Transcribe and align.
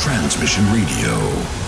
Transmission 0.00 0.64
Radio. 0.72 1.59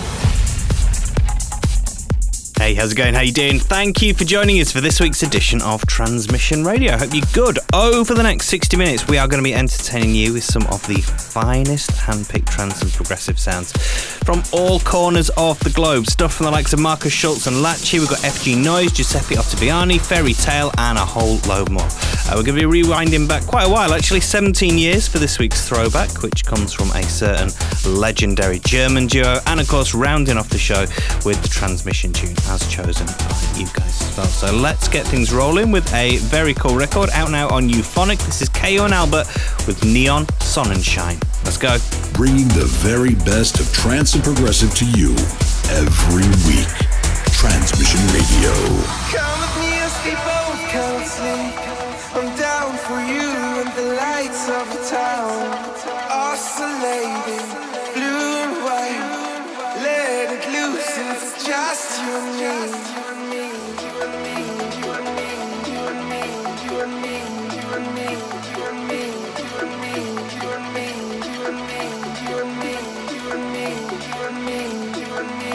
Hey, 2.63 2.75
how's 2.75 2.93
it 2.93 2.95
going? 2.95 3.13
How 3.13 3.19
you 3.19 3.33
doing? 3.33 3.59
Thank 3.59 4.01
you 4.01 4.13
for 4.13 4.23
joining 4.23 4.61
us 4.61 4.71
for 4.71 4.79
this 4.79 5.01
week's 5.01 5.21
edition 5.21 5.61
of 5.61 5.85
Transmission 5.85 6.63
Radio. 6.63 6.97
Hope 6.97 7.13
you're 7.13 7.25
good. 7.33 7.59
Over 7.73 8.13
the 8.13 8.23
next 8.23 8.45
60 8.45 8.77
minutes, 8.77 9.05
we 9.05 9.17
are 9.17 9.27
going 9.27 9.43
to 9.43 9.45
be 9.45 9.53
entertaining 9.53 10.15
you 10.15 10.31
with 10.31 10.45
some 10.45 10.65
of 10.67 10.81
the 10.87 11.01
finest 11.01 11.89
handpicked 11.89 12.45
trance 12.45 12.81
and 12.81 12.89
progressive 12.93 13.37
sounds 13.37 13.73
from 14.23 14.41
all 14.53 14.79
corners 14.79 15.29
of 15.31 15.59
the 15.59 15.71
globe. 15.71 16.05
Stuff 16.05 16.35
from 16.35 16.45
the 16.45 16.51
likes 16.53 16.71
of 16.71 16.79
Markus 16.79 17.11
Schulz 17.11 17.47
and 17.47 17.57
Lachi. 17.57 17.99
We've 17.99 18.07
got 18.07 18.19
FG 18.19 18.63
Noise, 18.63 18.93
Giuseppe 18.93 19.35
Ottaviani, 19.35 19.99
Fairy 19.99 20.33
Tale, 20.33 20.71
and 20.77 20.97
a 20.97 21.05
whole 21.05 21.39
load 21.49 21.69
more. 21.69 21.83
Uh, 21.83 22.35
we're 22.35 22.43
going 22.43 22.57
to 22.57 22.69
be 22.69 22.81
rewinding 22.81 23.27
back 23.27 23.43
quite 23.43 23.65
a 23.65 23.69
while, 23.69 23.93
actually 23.93 24.21
17 24.21 24.77
years 24.77 25.05
for 25.05 25.19
this 25.19 25.37
week's 25.37 25.67
throwback, 25.67 26.23
which 26.23 26.45
comes 26.45 26.71
from 26.71 26.89
a 26.91 27.03
certain 27.03 27.49
legendary 27.99 28.59
German 28.59 29.07
duo, 29.07 29.39
and 29.47 29.59
of 29.59 29.67
course, 29.67 29.93
rounding 29.93 30.37
off 30.37 30.47
the 30.47 30.57
show 30.57 30.85
with 31.25 31.41
the 31.41 31.49
transmission 31.49 32.13
tune 32.13 32.33
as 32.53 32.67
chosen 32.67 33.07
by 33.07 33.53
you 33.57 33.65
guys 33.73 34.01
as 34.01 34.17
well. 34.17 34.27
So 34.27 34.53
let's 34.53 34.87
get 34.87 35.07
things 35.07 35.33
rolling 35.33 35.71
with 35.71 35.91
a 35.93 36.17
very 36.17 36.53
cool 36.53 36.75
record 36.75 37.09
out 37.11 37.31
now 37.31 37.49
on 37.49 37.67
Euphonic. 37.67 38.19
This 38.19 38.41
is 38.41 38.49
KO 38.49 38.85
and 38.85 38.93
Albert 38.93 39.27
with 39.65 39.83
Neon 39.83 40.25
Sonnenschein. 40.39 41.21
Let's 41.43 41.57
go. 41.57 41.77
Bringing 42.13 42.47
the 42.49 42.65
very 42.65 43.15
best 43.15 43.59
of 43.59 43.71
trance 43.73 44.13
and 44.13 44.23
progressive 44.23 44.73
to 44.75 44.85
you 44.85 45.13
every 45.71 46.27
week. 46.47 46.69
Transmission 47.33 47.99
Radio. 48.13 49.62
Just 61.53 62.01
you 62.01 62.15
and 62.17 62.29
me. 62.39 62.53
You 62.93 63.03
and 63.13 63.21
me, 63.31 63.45
you 63.83 63.93
and 64.05 64.15
me, 64.25 64.37
you 64.81 64.89
and 64.97 66.03
me, 66.09 66.23
you 66.63 66.73
and 66.83 66.95
me, 67.01 67.13
you 67.55 67.67
and 67.75 67.87
me, 67.93 68.09
you 68.33 68.65
and 68.65 68.79
me, 68.89 69.03
you 69.39 69.57
and 69.61 69.75
me, 69.83 70.87
you 71.27 71.45
and 71.45 71.59
me, 71.65 71.85
you 72.25 72.35
and 72.41 72.53
me, 72.61 72.73
you 73.05 73.23
and 73.33 73.45
me, 73.53 73.65
you 74.07 74.17
and 74.25 74.37
me, 74.45 74.59
you 74.99 75.09
and 75.19 75.31
me. 75.39 75.53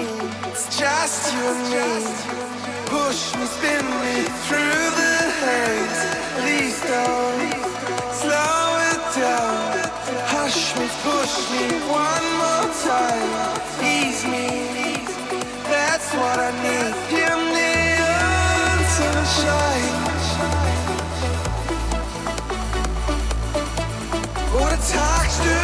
It's 0.50 0.66
just 0.78 1.34
you 1.34 1.42
and 1.52 1.62
me. 1.72 1.88
Push 2.92 3.22
me, 3.36 3.46
spin 3.56 3.84
me 4.02 4.14
through 4.46 4.77
what 16.20 16.38
I 16.38 16.50
need. 16.64 16.94
Give 17.10 17.40
me 17.54 17.70
sunshine. 18.96 19.94
What 24.54 24.72
a 24.72 24.80
texture 24.92 25.57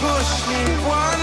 push 0.00 0.46
me 0.48 0.62
one 0.86 1.17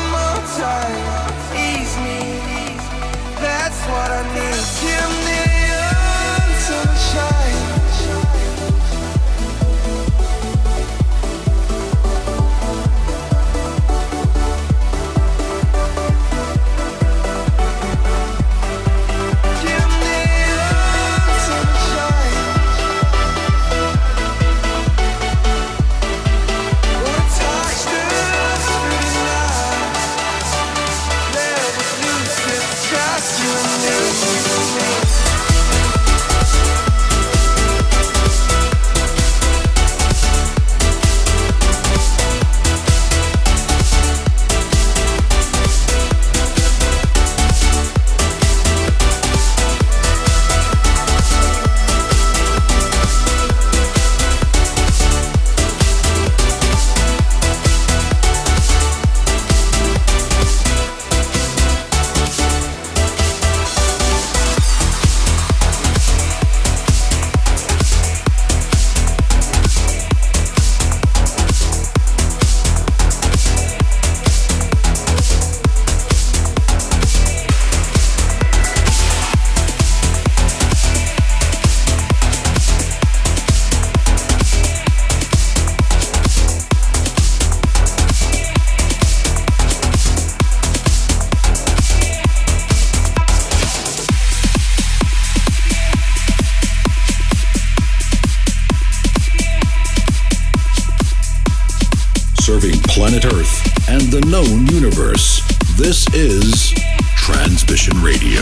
planet 102.96 103.26
Earth 103.26 103.90
and 103.90 104.04
the 104.04 104.22
known 104.22 104.66
universe. 104.68 105.42
This 105.76 106.08
is 106.14 106.74
Transmission 107.18 108.02
Radio. 108.02 108.42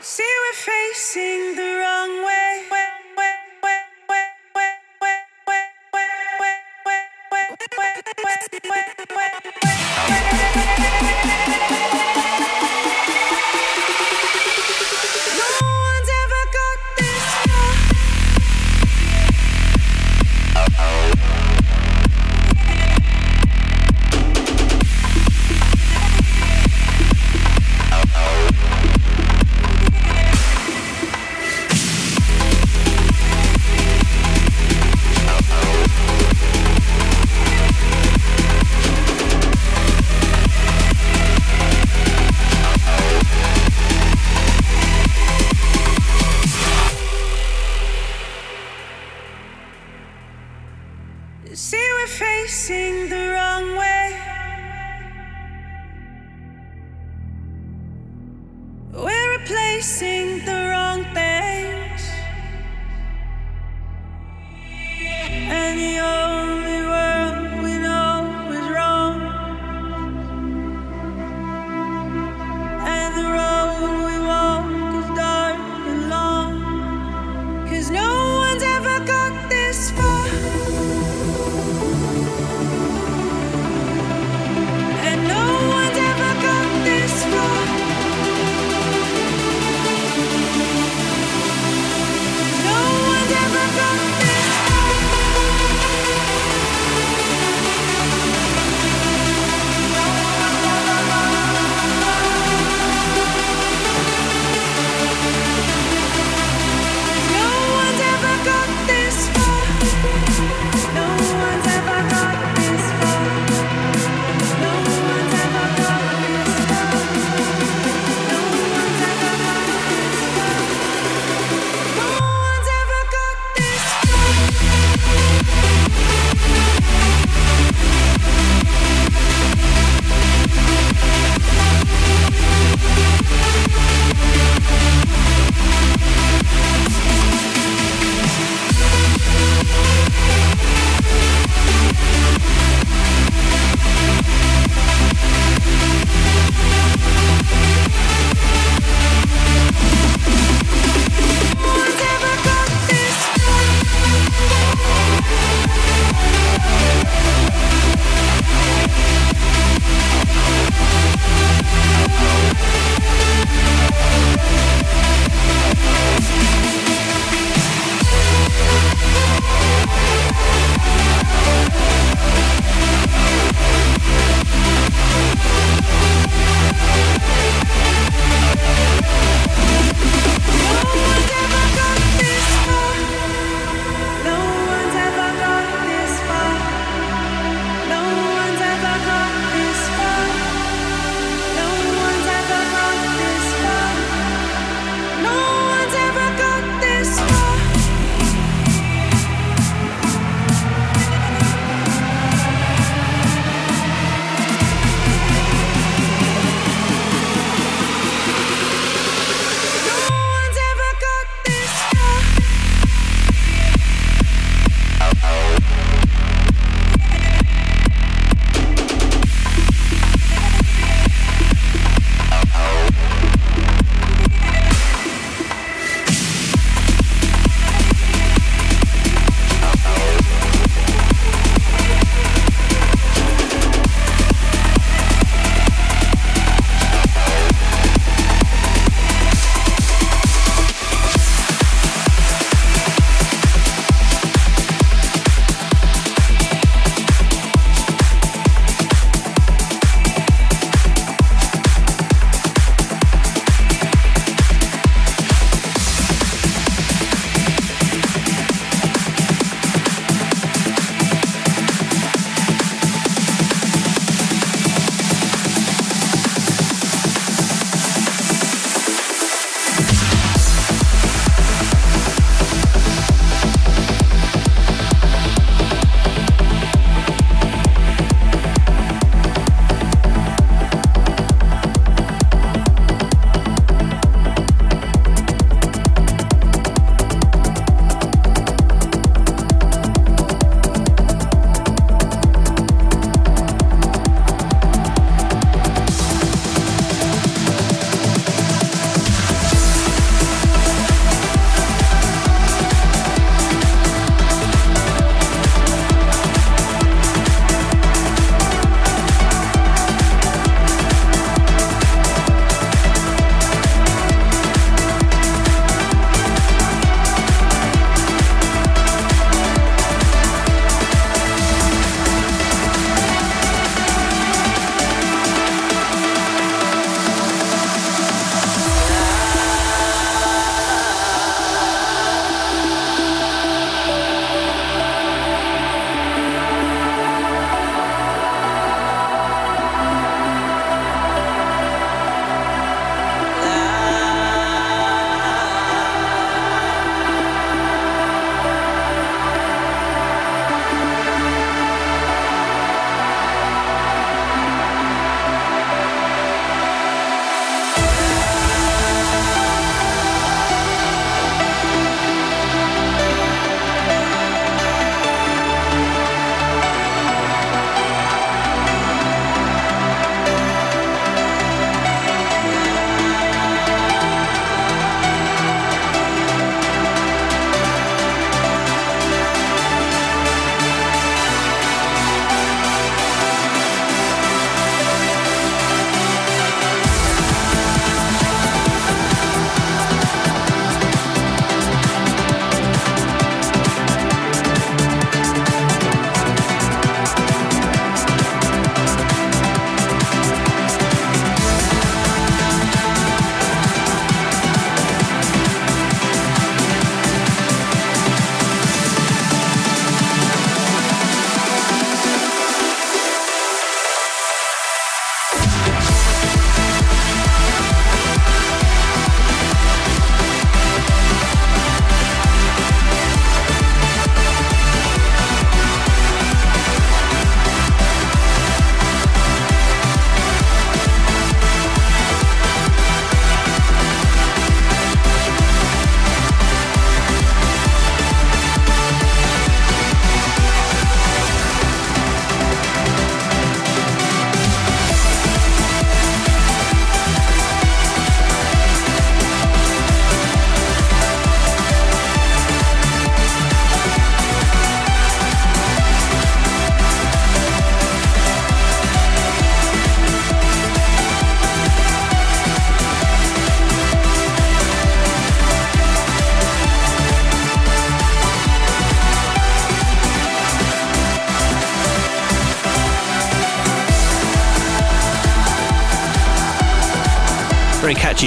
See, 0.00 0.26
we're 0.26 0.58
facing 0.58 1.54
the 1.54 1.69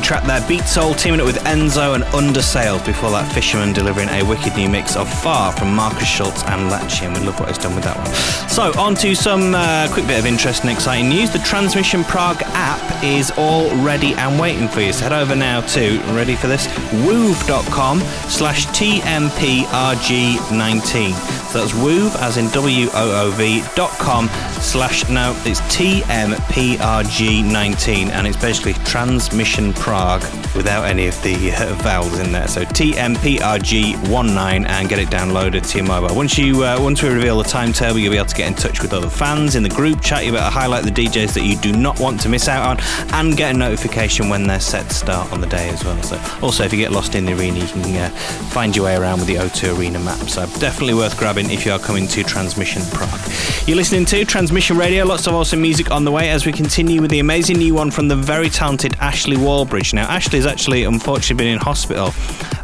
track 0.04 0.24
there. 0.26 0.42
Beatsole 0.42 1.00
teaming 1.00 1.22
up 1.22 1.26
with 1.26 1.38
Enzo 1.46 1.96
and 1.96 2.04
Undersailed 2.06 2.84
before 2.86 3.10
that 3.12 3.32
Fisherman 3.32 3.72
delivering 3.74 4.10
a 4.10 4.24
wicked 4.24 4.54
new 4.56 4.68
mix 4.68 4.98
of 4.98 5.08
Far 5.22 5.54
from 5.54 5.74
Markus 5.74 6.08
Schulz 6.08 6.44
and 6.44 6.70
Lachi, 6.70 7.08
and 7.08 7.18
we 7.18 7.24
love 7.26 7.40
what 7.40 7.48
he's 7.48 7.58
done 7.58 7.74
with 7.74 7.86
that 7.86 7.96
one. 7.98 8.14
So, 8.50 8.74
on 8.80 8.96
to 8.96 9.16
some 9.16 9.56
uh, 9.56 9.88
quick 9.92 10.06
bit 10.06 10.20
of 10.20 10.26
interest 10.26 10.64
and 10.64 10.72
exciting 10.72 11.08
news. 11.10 11.30
The 11.32 11.40
Transmission 11.40 12.04
Prague 12.04 12.42
app 12.48 12.82
is 13.04 13.32
all 13.38 13.74
ready 13.78 14.14
and 14.16 14.38
waiting 14.40 14.68
for 14.68 14.82
you. 14.82 14.92
So, 14.92 15.04
head 15.04 15.14
over 15.14 15.36
now 15.36 15.62
to, 15.62 16.00
ready 16.14 16.36
for 16.36 16.48
this, 16.48 16.68
woov.com 17.06 18.02
slash 18.30 18.66
TMPRG19. 18.68 21.44
So 21.54 21.60
that's 21.60 21.74
woov 21.74 22.20
as 22.20 22.38
in 22.38 22.50
W 22.50 22.90
O 22.94 23.28
O 23.28 23.32
V 23.32 23.64
dot 23.76 23.92
com 24.00 24.28
slash, 24.64 25.08
now 25.10 25.32
it's 25.46 25.60
TMPRG19, 25.62 28.10
and 28.10 28.26
it's 28.26 28.38
basically 28.38 28.74
Transmission 28.86 29.74
Prague 29.74 30.24
without 30.56 30.86
any 30.86 31.08
of 31.08 31.22
the 31.24 31.52
uh, 31.52 31.74
vowels 31.76 32.18
in 32.20 32.32
there. 32.32 32.48
So 32.48 32.64
TMPRG19 32.64 34.68
and 34.68 34.90
get 34.90 35.00
it 35.00 35.10
downloaded 35.10 35.70
to 35.70 35.78
your 35.78 35.88
mobile. 35.88 36.16
Once 36.16 36.38
you 36.38 36.64
uh, 36.64 36.78
once 36.80 37.04
we 37.04 37.10
reveal 37.10 37.40
the 37.40 37.44
timetable, 37.44 38.00
you'll 38.00 38.12
be 38.12 38.18
able 38.18 38.28
to 38.28 38.36
get 38.36 38.48
in 38.48 38.54
touch 38.54 38.82
with 38.82 38.94
other 38.94 39.10
fans 39.10 39.56
in 39.56 39.64
the 39.64 39.70
group 39.70 40.02
chat. 40.02 40.26
You 40.26 40.32
better 40.32 40.50
highlight 40.50 40.86
the 40.86 40.92
DJs 40.92 41.34
that 41.34 41.44
you 41.44 41.58
do 41.58 41.74
not 41.74 42.00
want 42.00 42.22
to 42.22 42.30
miss 42.30 42.48
out 42.48 42.80
on, 42.80 43.14
and 43.14 43.36
get 43.36 43.54
a 43.54 43.58
notification 43.58 44.30
when 44.30 44.48
their 44.48 44.60
sets 44.60 44.96
start 44.96 45.32
on 45.34 45.42
the 45.42 45.48
day 45.48 45.70
as 45.70 45.84
well. 45.84 46.02
So 46.04 46.22
also, 46.42 46.64
if 46.64 46.72
you 46.72 46.80
get 46.80 46.92
lost 46.92 47.16
in 47.16 47.26
the 47.26 47.34
arena, 47.34 47.60
you 47.60 47.68
can 47.68 47.82
uh, 47.96 48.10
find 48.52 48.76
your 48.76 48.86
way 48.86 48.96
around 48.96 49.20
with 49.20 49.28
the 49.28 49.36
O2 49.36 49.78
Arena 49.78 50.00
map. 50.00 50.20
So 50.30 50.46
definitely 50.60 50.94
worth 50.94 51.18
grabbing 51.18 51.52
if 51.52 51.66
you 51.66 51.72
are 51.72 51.80
coming 51.80 52.08
to 52.08 52.24
Transmission 52.24 52.82
Prague. 52.92 53.20
You're 53.68 53.78
listening 53.78 54.06
to 54.06 54.24
Transmission 54.26 54.53
Radio. 54.54 55.04
Lots 55.04 55.26
of 55.26 55.34
awesome 55.34 55.64
music 55.64 55.90
on 55.90 56.06
the 56.06 56.12
way 56.12 56.30
as 56.30 56.46
we 56.46 56.52
continue 56.52 57.02
with 57.02 57.10
the 57.10 57.18
amazing 57.18 57.58
new 57.58 57.74
one 57.74 57.90
from 57.90 58.08
the 58.08 58.16
very 58.16 58.50
talented 58.50 58.94
Ashley 59.00 59.36
Wallbridge. 59.36 59.96
Now, 59.96 60.04
Ashley's 60.04 60.46
actually 60.46 60.84
unfortunately 60.84 61.44
been 61.44 61.54
in 61.54 61.60
hospital 61.60 62.14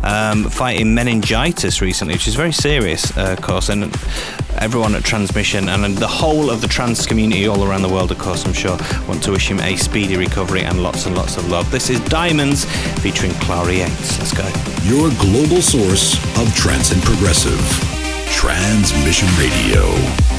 um, 0.03 0.43
fighting 0.51 0.93
meningitis 0.93 1.81
recently, 1.81 2.13
which 2.13 2.27
is 2.27 2.35
very 2.35 2.51
serious, 2.51 3.17
uh, 3.17 3.33
of 3.35 3.41
course, 3.41 3.69
and 3.69 3.85
everyone 4.59 4.93
at 4.93 5.03
Transmission 5.03 5.67
and 5.67 5.97
the 5.97 6.07
whole 6.07 6.51
of 6.51 6.61
the 6.61 6.67
trance 6.67 7.07
community 7.07 7.47
all 7.47 7.63
around 7.63 7.81
the 7.81 7.89
world, 7.89 8.11
of 8.11 8.19
course, 8.19 8.45
I'm 8.45 8.53
sure, 8.53 8.77
want 9.07 9.23
to 9.23 9.31
wish 9.31 9.49
him 9.49 9.59
a 9.59 9.75
speedy 9.75 10.15
recovery 10.15 10.61
and 10.61 10.83
lots 10.83 11.07
and 11.07 11.15
lots 11.15 11.37
of 11.37 11.49
love. 11.49 11.71
This 11.71 11.89
is 11.89 11.99
Diamonds 12.01 12.65
featuring 13.01 13.31
Clara 13.41 13.73
Yates. 13.73 14.19
Let's 14.19 14.33
go. 14.33 14.47
Your 14.83 15.09
global 15.17 15.61
source 15.63 16.17
of 16.37 16.53
trance 16.55 16.91
and 16.91 17.01
progressive. 17.01 17.59
Transmission 18.29 19.27
Radio. 19.39 20.38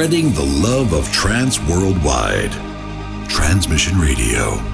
Spreading 0.00 0.32
the 0.32 0.66
love 0.66 0.94
of 0.94 1.12
trance 1.12 1.60
worldwide. 1.68 2.52
Transmission 3.28 3.98
Radio. 3.98 4.69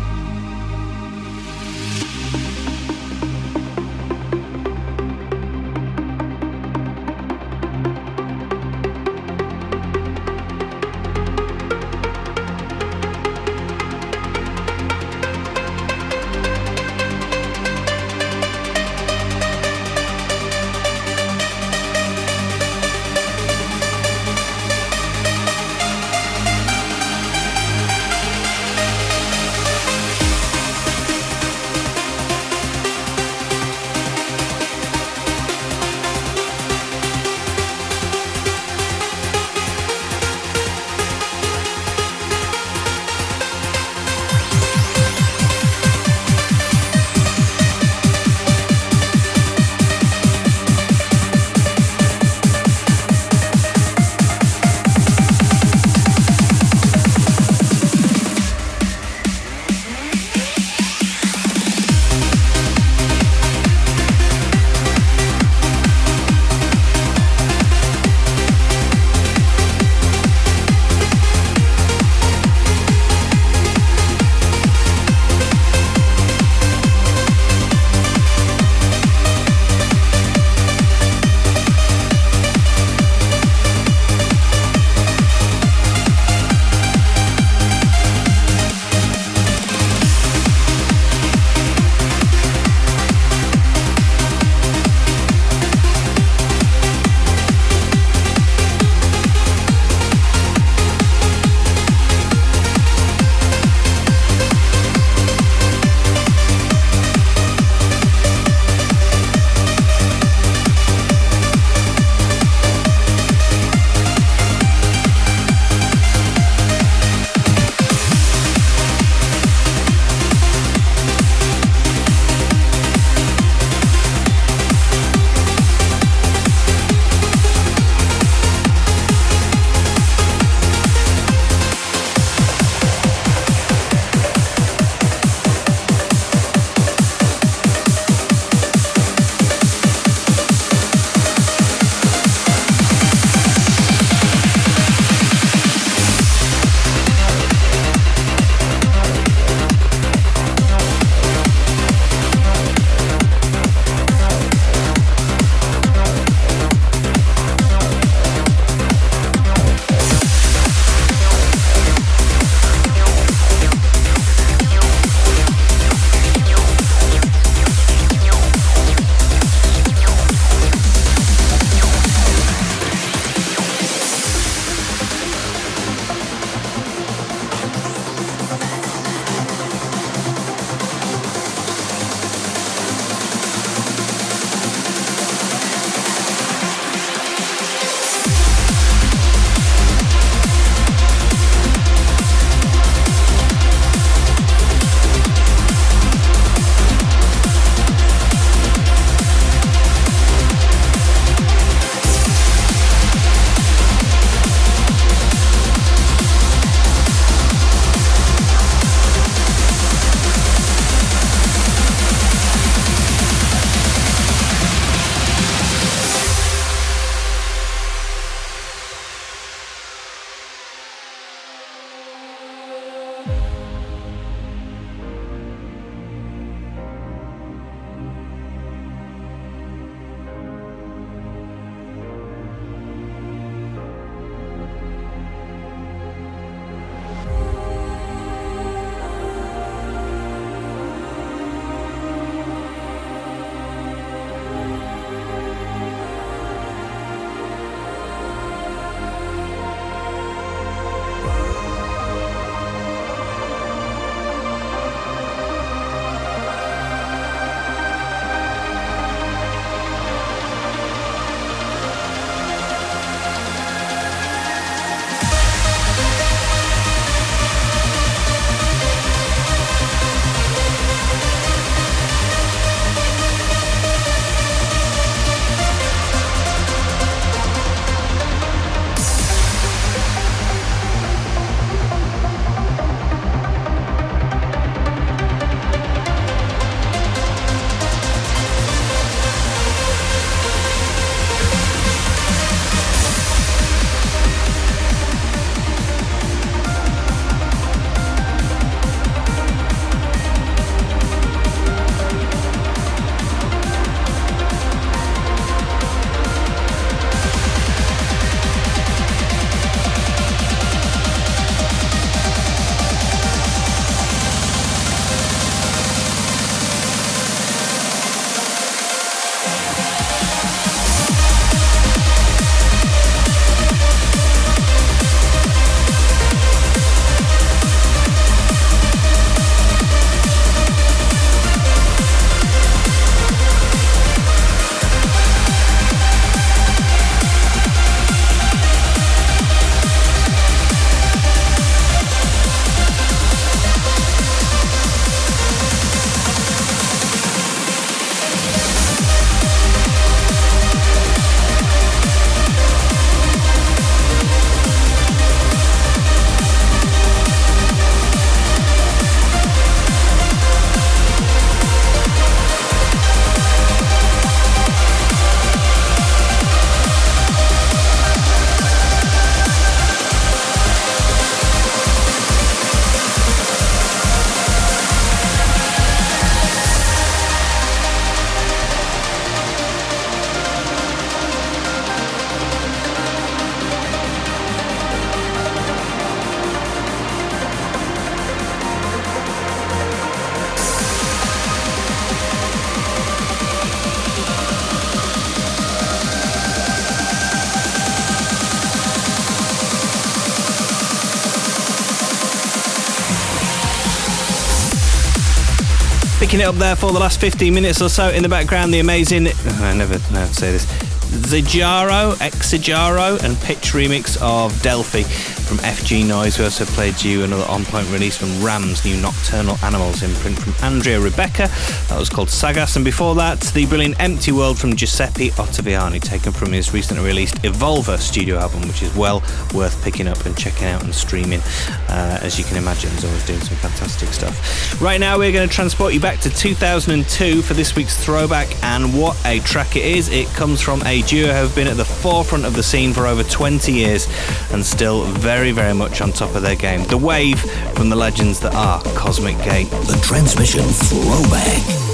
It 406.41 406.45
up 406.45 406.57
there 406.57 406.77
for 406.77 406.93
the 406.93 406.99
last 406.99 407.19
15 407.19 407.55
minutes 407.55 407.81
or 407.81 407.89
so 407.89 408.11
in 408.11 408.23
the 408.23 408.29
background, 408.29 408.75
the 408.75 408.81
amazing. 408.81 409.29
I 409.29 409.73
never 409.75 409.95
know 410.13 410.27
say 410.27 410.53
this. 410.53 410.67
Zajaro, 410.67 412.13
Exajaro, 412.17 413.23
and 413.25 413.39
pitch 413.39 413.73
remix 413.73 414.21
of 414.21 414.61
Delphi 414.61 415.03
from 415.47 415.59
FG 415.59 416.07
Noise. 416.07 416.39
We 416.39 416.45
also 416.45 416.65
played 416.65 417.01
you 417.03 417.23
another 417.23 417.45
on 417.45 417.65
point 417.65 417.89
release 417.91 418.17
from 418.17 418.45
Ram's 418.45 418.85
new 418.85 418.97
Nocturnal 419.01 419.57
Animals 419.63 420.03
imprint 420.03 420.39
from 420.39 420.53
Andrea 420.65 421.01
Ribeca. 421.01 421.49
That 421.89 421.99
was 421.99 422.09
called 422.09 422.31
Sagas. 422.31 422.75
And 422.75 422.85
before 422.85 423.15
that, 423.15 423.41
the 423.41 423.65
brilliant 423.67 424.01
Empty 424.01 424.33
World 424.33 424.59
from 424.59 424.75
Giuseppe 424.75 425.31
Ottaviani, 425.31 426.01
taken 426.03 426.33
from 426.33 426.53
his 426.53 426.75
recently 426.75 427.05
released 427.05 427.37
Evolver 427.43 427.99
studio 427.99 428.37
album, 428.39 428.67
which 428.67 428.83
is 428.83 428.95
well 428.97 429.21
worth 429.55 429.81
picking 429.85 430.09
up 430.09 430.27
and 430.27 430.37
checking 430.37 430.67
out 430.67 430.83
and 430.83 430.95
streaming. 430.95 431.41
Uh, 431.89 432.19
as 432.23 432.39
you 432.39 432.45
can 432.45 432.57
imagine, 432.57 432.91
he's 432.91 433.05
always 433.05 433.25
doing 433.25 433.41
some 433.41 433.57
fantastic 433.59 434.09
stuff. 434.09 434.81
Right 434.83 434.99
now, 434.99 435.17
we're 435.19 435.33
going 435.33 435.49
to 435.49 435.55
transport 435.55 435.95
you 435.95 436.01
back 436.01 436.19
to 436.21 436.31
2002 436.31 437.43
for 437.43 437.55
this 437.55 437.77
week's 437.77 437.97
throwback. 438.05 438.49
And 438.65 438.99
what 438.99 439.17
a 439.25 439.39
track 439.41 439.77
it 439.77 439.85
is! 439.85 440.09
It 440.09 440.27
comes 440.29 440.61
from 440.61 440.83
a 440.83 441.03
duo 441.03 441.29
who 441.29 441.33
have 441.35 441.55
been 441.55 441.69
at 441.69 441.77
the 441.77 441.85
forefront 441.85 442.45
of 442.45 442.55
the 442.55 442.63
scene 442.63 442.93
for 442.93 443.07
over 443.07 443.23
20 443.23 443.73
years 443.73 444.07
and 444.53 444.65
still 444.65 445.05
very, 445.05 445.53
very 445.53 445.75
much 445.75 446.01
on 446.01 446.13
top 446.13 446.35
of 446.35 446.43
their 446.43 446.57
game. 446.57 446.85
The 446.85 446.99
wave 446.99 447.41
from 447.75 447.89
the 447.89 447.97
legends 447.97 448.41
that 448.41 448.55
are 448.55 448.81
Cosmic 448.95 449.37
Gate. 449.39 449.71
The 449.71 449.99
transmission 450.03 450.63
throwback. 450.63 451.86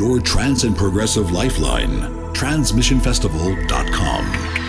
Your 0.00 0.18
trance 0.18 0.64
and 0.64 0.74
progressive 0.74 1.30
lifeline. 1.30 2.00
Transmissionfestival.com. 2.32 4.59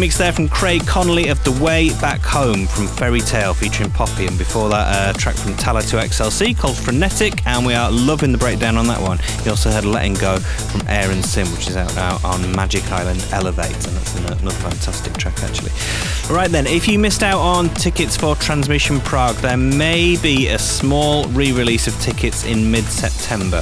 remix 0.00 0.16
there 0.16 0.32
from 0.32 0.48
Craig 0.48 0.86
Connelly 0.86 1.28
of 1.28 1.42
The 1.44 1.52
Way 1.62 1.90
Back 2.00 2.20
Home 2.20 2.66
from 2.66 2.86
Fairy 2.86 3.20
Tale 3.20 3.52
featuring 3.52 3.90
Poppy. 3.90 4.26
And 4.26 4.38
before 4.38 4.70
that, 4.70 5.14
a 5.14 5.18
track 5.18 5.34
from 5.34 5.52
Talla 5.54 5.86
2 5.86 5.96
XLC 5.98 6.56
called 6.56 6.76
Frenetic. 6.76 7.46
And 7.46 7.66
we 7.66 7.74
are 7.74 7.90
loving 7.90 8.32
the 8.32 8.38
breakdown 8.38 8.78
on 8.78 8.86
that 8.86 9.00
one. 9.00 9.18
You 9.44 9.50
also 9.50 9.70
heard 9.70 9.84
Letting 9.84 10.14
Go 10.14 10.38
from 10.38 10.82
Aaron 10.88 11.22
Sim, 11.22 11.46
which 11.48 11.68
is 11.68 11.76
out 11.76 11.94
now 11.96 12.18
on 12.24 12.50
Magic 12.52 12.90
Island 12.90 13.26
Elevate. 13.32 13.74
And 13.74 13.96
that's 13.96 14.14
another 14.14 14.50
fantastic 14.50 15.12
track, 15.18 15.42
actually. 15.42 15.72
Right 16.34 16.50
then, 16.50 16.66
if 16.66 16.88
you 16.88 16.98
missed 16.98 17.22
out 17.22 17.40
on 17.40 17.68
tickets 17.70 18.16
for 18.16 18.34
Transmission 18.36 19.00
Prague, 19.00 19.36
there 19.36 19.58
may 19.58 20.16
be 20.16 20.48
a 20.48 20.58
small 20.58 21.24
re 21.28 21.52
release 21.52 21.86
of 21.86 22.00
tickets 22.00 22.44
in 22.44 22.70
mid 22.70 22.84
September. 22.84 23.60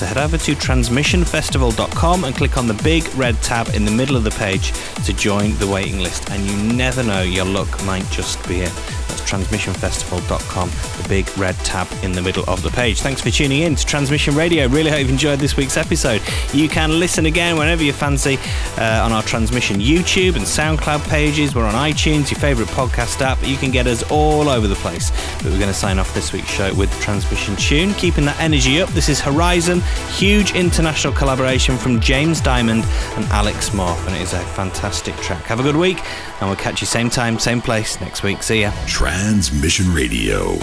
So 0.00 0.06
head 0.06 0.18
over 0.18 0.38
to 0.38 0.54
transmissionfestival.com 0.54 2.24
and 2.24 2.34
click 2.34 2.56
on 2.56 2.66
the 2.66 2.80
big 2.82 3.06
red 3.16 3.34
tab 3.42 3.68
in 3.74 3.84
the 3.84 3.90
middle 3.90 4.16
of 4.16 4.24
the 4.24 4.30
page 4.30 4.72
to 5.04 5.12
join 5.12 5.56
the 5.58 5.66
waiting 5.80 6.00
list. 6.00 6.30
And 6.30 6.46
you 6.46 6.56
never 6.74 7.02
know, 7.02 7.22
your 7.22 7.46
luck 7.46 7.82
might 7.84 8.06
just 8.10 8.36
be 8.46 8.60
it. 8.60 8.99
Transmissionfestival.com, 9.30 10.70
the 11.00 11.08
big 11.08 11.38
red 11.38 11.54
tab 11.58 11.86
in 12.02 12.10
the 12.10 12.20
middle 12.20 12.42
of 12.48 12.62
the 12.62 12.70
page. 12.70 13.00
Thanks 13.00 13.20
for 13.20 13.30
tuning 13.30 13.62
in 13.62 13.76
to 13.76 13.86
Transmission 13.86 14.34
Radio. 14.34 14.66
Really 14.66 14.90
hope 14.90 15.00
you've 15.00 15.10
enjoyed 15.10 15.38
this 15.38 15.56
week's 15.56 15.76
episode. 15.76 16.20
You 16.52 16.68
can 16.68 16.98
listen 16.98 17.26
again 17.26 17.56
whenever 17.56 17.84
you 17.84 17.92
fancy 17.92 18.38
uh, 18.76 19.04
on 19.04 19.12
our 19.12 19.22
Transmission 19.22 19.78
YouTube 19.78 20.34
and 20.34 20.44
SoundCloud 20.44 21.08
pages. 21.08 21.54
We're 21.54 21.66
on 21.66 21.74
iTunes, 21.74 22.32
your 22.32 22.40
favourite 22.40 22.70
podcast 22.70 23.20
app. 23.20 23.38
You 23.46 23.56
can 23.56 23.70
get 23.70 23.86
us 23.86 24.02
all 24.10 24.48
over 24.48 24.66
the 24.66 24.74
place. 24.74 25.12
But 25.36 25.46
we're 25.46 25.60
going 25.60 25.68
to 25.68 25.74
sign 25.74 26.00
off 26.00 26.12
this 26.12 26.32
week's 26.32 26.50
show 26.50 26.74
with 26.74 26.92
the 26.92 27.00
Transmission 27.00 27.54
tune, 27.54 27.94
keeping 27.94 28.24
that 28.24 28.40
energy 28.40 28.82
up. 28.82 28.88
This 28.90 29.08
is 29.08 29.20
Horizon, 29.20 29.80
huge 30.08 30.54
international 30.56 31.12
collaboration 31.12 31.76
from 31.76 32.00
James 32.00 32.40
Dymond 32.40 32.84
and 33.16 33.24
Alex 33.26 33.70
Morph, 33.70 34.04
and 34.06 34.16
it 34.16 34.22
is 34.22 34.32
a 34.32 34.40
fantastic 34.40 35.14
track. 35.18 35.44
Have 35.44 35.60
a 35.60 35.62
good 35.62 35.76
week, 35.76 35.98
and 36.40 36.48
we'll 36.48 36.56
catch 36.56 36.80
you 36.80 36.86
same 36.86 37.10
time, 37.10 37.38
same 37.38 37.60
place 37.60 38.00
next 38.00 38.22
week. 38.22 38.42
See 38.42 38.62
ya. 38.62 38.72
Transmission 38.86 39.92
Radio. 39.92 40.58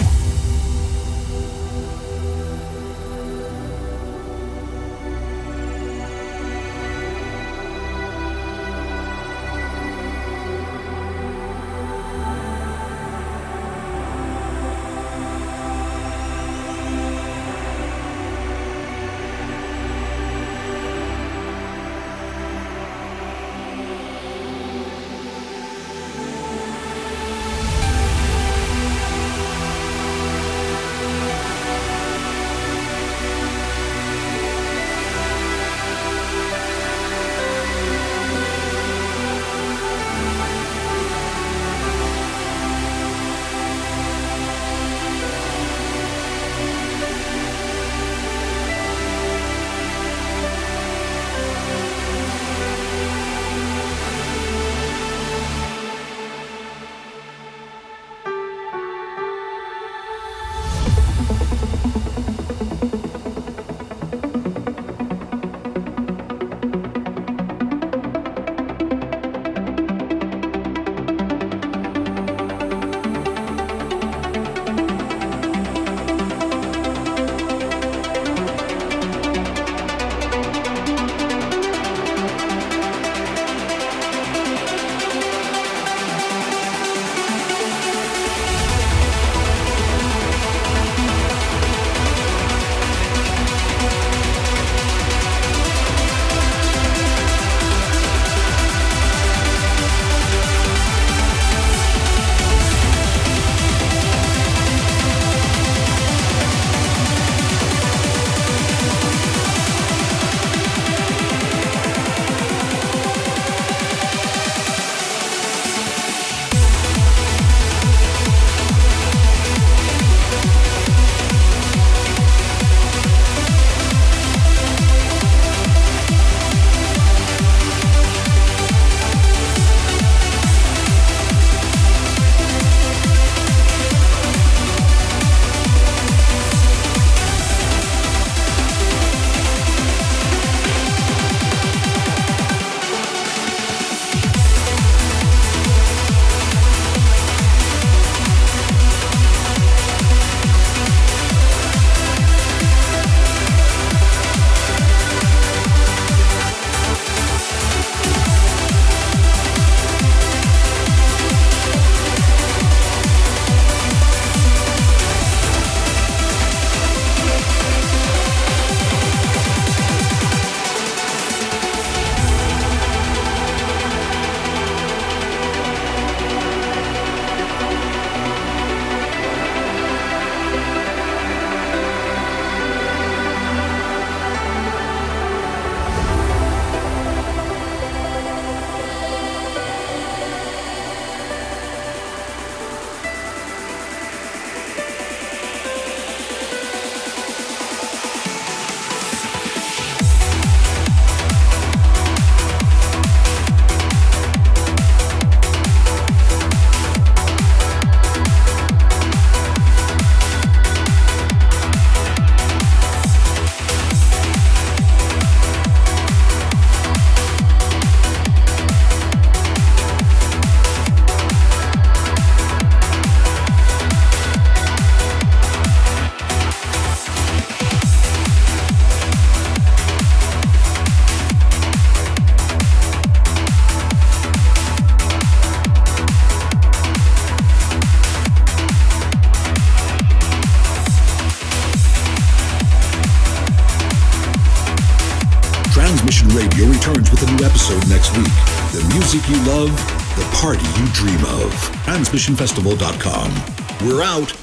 TransmissionFestival.com. 252.18 253.86
We're 253.86 254.02
out 254.02 254.36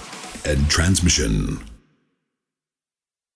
and 0.45 0.69
transmission. 0.69 1.74